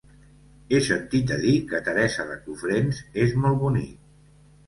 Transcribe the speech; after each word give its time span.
He 0.69 0.77
sentit 0.87 1.33
a 1.33 1.37
dir 1.43 1.51
que 1.73 1.81
Teresa 1.89 2.25
de 2.31 2.39
Cofrents 2.47 3.03
és 3.25 3.35
molt 3.43 3.59
bonic. 3.67 3.95